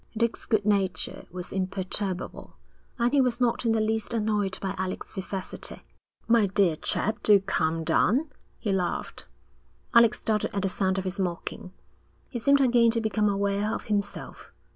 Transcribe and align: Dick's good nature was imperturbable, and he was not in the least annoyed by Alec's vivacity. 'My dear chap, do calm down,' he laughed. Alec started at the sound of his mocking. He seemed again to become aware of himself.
Dick's 0.17 0.47
good 0.47 0.65
nature 0.65 1.25
was 1.29 1.51
imperturbable, 1.51 2.57
and 2.97 3.13
he 3.13 3.21
was 3.21 3.39
not 3.39 3.65
in 3.65 3.71
the 3.71 3.79
least 3.79 4.15
annoyed 4.15 4.57
by 4.59 4.73
Alec's 4.75 5.13
vivacity. 5.13 5.83
'My 6.27 6.47
dear 6.47 6.75
chap, 6.75 7.21
do 7.21 7.39
calm 7.39 7.83
down,' 7.83 8.27
he 8.57 8.71
laughed. 8.71 9.27
Alec 9.93 10.15
started 10.15 10.55
at 10.55 10.63
the 10.63 10.69
sound 10.69 10.97
of 10.97 11.03
his 11.03 11.19
mocking. 11.19 11.71
He 12.29 12.39
seemed 12.39 12.61
again 12.61 12.89
to 12.89 12.99
become 12.99 13.29
aware 13.29 13.71
of 13.75 13.83
himself. 13.93 14.51